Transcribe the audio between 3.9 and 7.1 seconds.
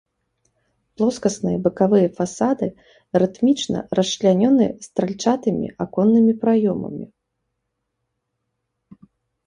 расчлянёны стральчатымі аконнымі праёмамі.